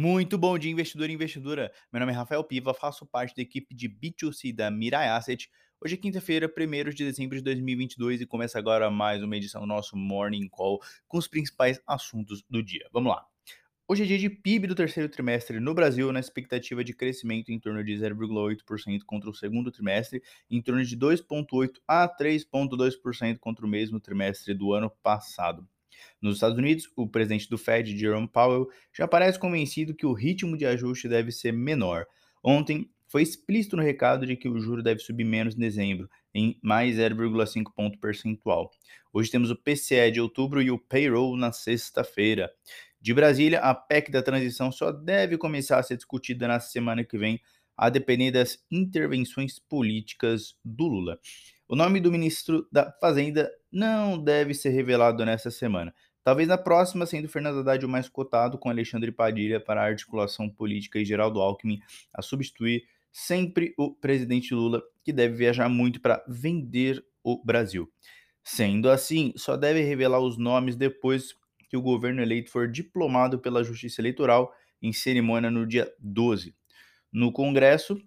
Muito 0.00 0.38
bom 0.38 0.56
dia, 0.56 0.70
investidor 0.70 1.10
e 1.10 1.12
investidora. 1.12 1.72
Meu 1.92 1.98
nome 1.98 2.12
é 2.12 2.14
Rafael 2.14 2.44
Piva, 2.44 2.72
faço 2.72 3.04
parte 3.04 3.34
da 3.34 3.42
equipe 3.42 3.74
de 3.74 3.88
B2C 3.88 4.54
da 4.54 4.70
Mirai 4.70 5.08
Asset. 5.08 5.50
Hoje 5.84 5.94
é 5.94 5.96
quinta-feira, 5.96 6.46
1 6.46 6.90
de 6.90 7.04
dezembro 7.04 7.36
de 7.36 7.42
2022 7.42 8.20
e 8.20 8.26
começa 8.26 8.60
agora 8.60 8.88
mais 8.92 9.24
uma 9.24 9.36
edição 9.36 9.62
do 9.62 9.66
nosso 9.66 9.96
Morning 9.96 10.48
Call 10.50 10.80
com 11.08 11.18
os 11.18 11.26
principais 11.26 11.80
assuntos 11.84 12.44
do 12.48 12.62
dia. 12.62 12.88
Vamos 12.92 13.10
lá. 13.10 13.26
Hoje 13.88 14.04
é 14.04 14.06
dia 14.06 14.18
de 14.18 14.30
PIB 14.30 14.68
do 14.68 14.76
terceiro 14.76 15.08
trimestre 15.08 15.58
no 15.58 15.74
Brasil, 15.74 16.12
na 16.12 16.20
expectativa 16.20 16.84
de 16.84 16.94
crescimento 16.94 17.50
em 17.50 17.58
torno 17.58 17.82
de 17.82 17.92
0,8% 17.94 19.00
contra 19.04 19.28
o 19.28 19.34
segundo 19.34 19.72
trimestre, 19.72 20.22
em 20.48 20.62
torno 20.62 20.84
de 20.84 20.96
2,8% 20.96 21.72
a 21.88 22.08
3,2% 22.08 23.38
contra 23.40 23.66
o 23.66 23.68
mesmo 23.68 23.98
trimestre 23.98 24.54
do 24.54 24.72
ano 24.72 24.92
passado. 25.02 25.68
Nos 26.20 26.34
Estados 26.34 26.58
Unidos, 26.58 26.90
o 26.96 27.08
presidente 27.08 27.48
do 27.48 27.58
Fed, 27.58 27.96
Jerome 27.96 28.28
Powell, 28.28 28.68
já 28.92 29.06
parece 29.06 29.38
convencido 29.38 29.94
que 29.94 30.06
o 30.06 30.12
ritmo 30.12 30.56
de 30.56 30.66
ajuste 30.66 31.08
deve 31.08 31.32
ser 31.32 31.52
menor. 31.52 32.06
Ontem, 32.42 32.90
foi 33.08 33.22
explícito 33.22 33.76
no 33.76 33.82
recado 33.82 34.26
de 34.26 34.36
que 34.36 34.48
o 34.48 34.60
juro 34.60 34.82
deve 34.82 35.00
subir 35.00 35.24
menos 35.24 35.54
em 35.56 35.58
dezembro, 35.58 36.08
em 36.34 36.58
mais 36.62 36.96
0,5 36.96 37.72
ponto 37.74 37.98
percentual. 37.98 38.70
Hoje 39.12 39.30
temos 39.30 39.50
o 39.50 39.56
PCE 39.56 40.10
de 40.12 40.20
outubro 40.20 40.60
e 40.60 40.70
o 40.70 40.78
payroll 40.78 41.34
na 41.36 41.50
sexta-feira. 41.50 42.52
De 43.00 43.14
Brasília, 43.14 43.60
a 43.60 43.74
PEC 43.74 44.10
da 44.10 44.22
transição 44.22 44.70
só 44.70 44.92
deve 44.92 45.38
começar 45.38 45.78
a 45.78 45.82
ser 45.82 45.96
discutida 45.96 46.46
na 46.46 46.60
semana 46.60 47.02
que 47.02 47.16
vem, 47.16 47.40
a 47.78 47.88
depender 47.88 48.32
das 48.32 48.58
intervenções 48.68 49.60
políticas 49.60 50.56
do 50.64 50.88
Lula. 50.88 51.20
O 51.68 51.76
nome 51.76 52.00
do 52.00 52.10
ministro 52.10 52.66
da 52.72 52.90
Fazenda 53.00 53.48
não 53.70 54.18
deve 54.18 54.52
ser 54.52 54.70
revelado 54.70 55.24
nessa 55.24 55.48
semana. 55.48 55.94
Talvez 56.24 56.48
na 56.48 56.58
próxima, 56.58 57.06
sendo 57.06 57.28
Fernando 57.28 57.60
Haddad 57.60 57.86
o 57.86 57.88
mais 57.88 58.08
cotado, 58.08 58.58
com 58.58 58.68
Alexandre 58.68 59.12
Padilha 59.12 59.60
para 59.60 59.80
a 59.80 59.86
articulação 59.86 60.50
política 60.50 60.98
e 60.98 61.04
Geraldo 61.04 61.40
Alckmin 61.40 61.78
a 62.12 62.20
substituir 62.20 62.84
sempre 63.12 63.74
o 63.78 63.94
presidente 63.94 64.52
Lula, 64.54 64.82
que 65.04 65.12
deve 65.12 65.36
viajar 65.36 65.68
muito 65.68 66.00
para 66.00 66.22
vender 66.28 67.02
o 67.22 67.42
Brasil. 67.42 67.90
Sendo 68.42 68.90
assim, 68.90 69.32
só 69.36 69.56
deve 69.56 69.82
revelar 69.82 70.20
os 70.20 70.36
nomes 70.36 70.74
depois 70.74 71.34
que 71.68 71.76
o 71.76 71.82
governo 71.82 72.20
eleito 72.20 72.50
for 72.50 72.66
diplomado 72.66 73.38
pela 73.38 73.62
Justiça 73.62 74.00
Eleitoral 74.00 74.52
em 74.82 74.92
cerimônia 74.92 75.50
no 75.50 75.66
dia 75.66 75.92
12. 75.98 76.54
No 77.12 77.32
Congresso, 77.32 78.00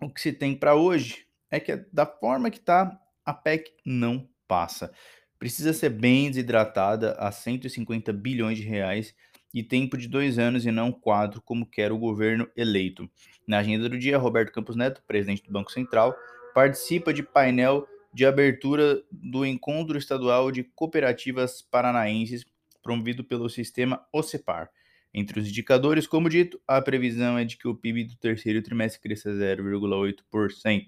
o 0.00 0.08
que 0.08 0.20
se 0.20 0.32
tem 0.32 0.54
para 0.54 0.74
hoje 0.74 1.26
é 1.50 1.60
que 1.60 1.76
da 1.92 2.06
forma 2.06 2.50
que 2.50 2.58
está, 2.58 2.98
a 3.24 3.34
PEC 3.34 3.72
não 3.84 4.28
passa. 4.48 4.92
Precisa 5.38 5.72
ser 5.72 5.90
bem 5.90 6.28
desidratada 6.28 7.12
a 7.18 7.30
150 7.30 8.12
bilhões 8.12 8.58
de 8.58 8.64
reais 8.64 9.14
e 9.52 9.62
tempo 9.62 9.98
de 9.98 10.08
dois 10.08 10.38
anos 10.38 10.64
e 10.64 10.70
não 10.70 10.90
quatro, 10.90 11.42
como 11.42 11.66
quer 11.66 11.92
o 11.92 11.98
governo 11.98 12.48
eleito. 12.56 13.08
Na 13.46 13.58
agenda 13.58 13.88
do 13.88 13.98
dia, 13.98 14.16
Roberto 14.16 14.52
Campos 14.52 14.76
Neto, 14.76 15.02
presidente 15.06 15.42
do 15.42 15.52
Banco 15.52 15.70
Central, 15.70 16.16
participa 16.54 17.12
de 17.12 17.22
painel 17.22 17.86
de 18.14 18.26
abertura 18.26 19.02
do 19.10 19.44
Encontro 19.44 19.98
Estadual 19.98 20.50
de 20.50 20.64
Cooperativas 20.64 21.62
Paranaenses, 21.62 22.44
promovido 22.82 23.24
pelo 23.24 23.48
sistema 23.48 24.06
OCEPAR. 24.12 24.70
Entre 25.14 25.38
os 25.38 25.46
indicadores, 25.46 26.06
como 26.06 26.28
dito, 26.28 26.58
a 26.66 26.80
previsão 26.80 27.36
é 27.36 27.44
de 27.44 27.58
que 27.58 27.68
o 27.68 27.74
PIB 27.74 28.04
do 28.04 28.16
terceiro 28.16 28.62
trimestre 28.62 29.00
cresça 29.00 29.30
0,8%. 29.30 30.86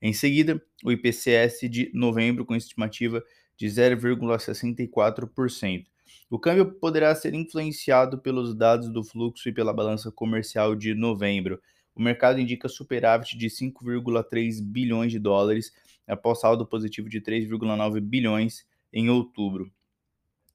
Em 0.00 0.12
seguida, 0.12 0.62
o 0.84 0.92
IPCS 0.92 1.68
de 1.68 1.90
novembro 1.92 2.46
com 2.46 2.54
estimativa 2.54 3.22
de 3.56 3.66
0,64%. 3.66 5.86
O 6.30 6.38
câmbio 6.38 6.72
poderá 6.72 7.14
ser 7.14 7.34
influenciado 7.34 8.18
pelos 8.18 8.54
dados 8.54 8.90
do 8.90 9.04
fluxo 9.04 9.48
e 9.48 9.52
pela 9.52 9.72
balança 9.72 10.10
comercial 10.10 10.74
de 10.74 10.94
novembro. 10.94 11.60
O 11.94 12.00
mercado 12.00 12.40
indica 12.40 12.68
superávit 12.68 13.36
de 13.36 13.48
5,3 13.48 14.62
bilhões 14.62 15.10
de 15.10 15.18
dólares, 15.18 15.72
após 16.06 16.40
saldo 16.40 16.66
positivo 16.66 17.08
de 17.08 17.20
3,9 17.20 18.00
bilhões 18.00 18.64
em 18.92 19.10
outubro. 19.10 19.70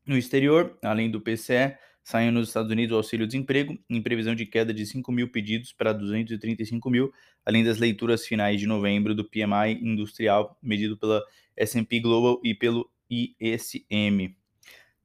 No 0.05 0.17
exterior, 0.17 0.77
além 0.81 1.11
do 1.11 1.21
PCE, 1.21 1.77
Saiu 2.03 2.33
nos 2.33 2.49
Estados 2.49 2.69
Unidos 2.69 2.93
o 2.93 2.97
auxílio-desemprego, 2.97 3.79
em 3.89 4.01
previsão 4.01 4.35
de 4.35 4.45
queda 4.45 4.73
de 4.73 4.85
5 4.85 5.09
mil 5.09 5.31
pedidos 5.31 5.71
para 5.71 5.93
235 5.93 6.89
mil, 6.89 7.13
além 7.45 7.63
das 7.63 7.77
leituras 7.77 8.25
finais 8.25 8.59
de 8.59 8.67
novembro 8.67 9.15
do 9.15 9.23
PMI 9.23 9.79
industrial, 9.81 10.57
medido 10.61 10.97
pela 10.97 11.23
S&P 11.55 12.01
Global 12.01 12.41
e 12.43 12.53
pelo 12.53 12.91
ISM. 13.09 14.35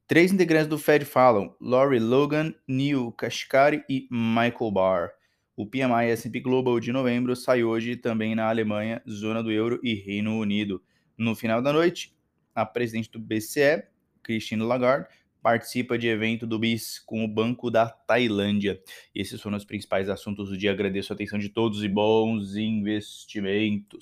Três 0.07 0.33
integrantes 0.33 0.67
do 0.67 0.77
Fed 0.77 1.05
falam, 1.05 1.55
Laurie 1.61 1.99
Logan, 1.99 2.53
Neil 2.67 3.11
Kashkari 3.13 3.83
e 3.87 4.07
Michael 4.11 4.71
Barr. 4.71 5.11
O 5.55 5.65
PMI 5.65 6.09
S&P 6.09 6.39
Global 6.41 6.79
de 6.79 6.91
novembro 6.91 7.35
sai 7.35 7.63
hoje 7.63 7.95
também 7.95 8.35
na 8.35 8.49
Alemanha, 8.49 9.01
zona 9.09 9.41
do 9.41 9.51
euro 9.51 9.79
e 9.83 9.93
Reino 9.93 10.37
Unido. 10.37 10.83
No 11.17 11.35
final 11.35 11.61
da 11.61 11.71
noite, 11.71 12.13
a 12.55 12.65
presidente 12.65 13.11
do 13.11 13.19
BCE, 13.19 13.83
Christine 14.23 14.63
Lagarde, 14.63 15.07
participa 15.41 15.97
de 15.97 16.07
evento 16.07 16.45
do 16.45 16.59
BIS 16.59 16.99
com 16.99 17.23
o 17.23 17.27
Banco 17.27 17.71
da 17.71 17.89
Tailândia. 17.89 18.81
Esses 19.13 19.41
foram 19.41 19.57
os 19.57 19.65
principais 19.65 20.09
assuntos 20.09 20.49
do 20.49 20.57
dia. 20.57 20.71
Agradeço 20.71 21.13
a 21.13 21.15
atenção 21.15 21.39
de 21.39 21.49
todos 21.49 21.83
e 21.83 21.87
bons 21.87 22.55
investimentos. 22.55 23.97